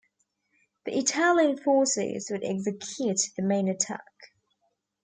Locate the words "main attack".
3.43-4.33